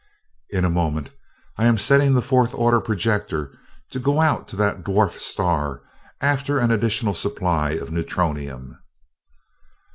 "In 0.49 0.65
a 0.65 0.69
moment. 0.71 1.11
I 1.59 1.67
am 1.67 1.77
setting 1.77 2.15
the 2.15 2.23
fourth 2.23 2.55
order 2.55 2.81
projector 2.81 3.55
to 3.91 3.99
go 3.99 4.19
out 4.19 4.47
to 4.47 4.55
the 4.55 4.73
dwarf 4.83 5.19
star 5.19 5.83
after 6.21 6.57
an 6.57 6.71
additional 6.71 7.13
supply 7.13 7.73
of 7.73 7.91
neutronium." 7.91 8.79